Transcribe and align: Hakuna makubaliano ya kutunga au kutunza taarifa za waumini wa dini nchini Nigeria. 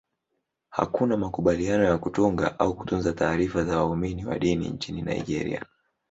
Hakuna 0.69 1.17
makubaliano 1.17 1.83
ya 1.83 1.97
kutunga 1.97 2.59
au 2.59 2.75
kutunza 2.75 3.13
taarifa 3.13 3.63
za 3.63 3.77
waumini 3.77 4.25
wa 4.25 4.39
dini 4.39 4.67
nchini 4.69 5.01
Nigeria. 5.01 5.65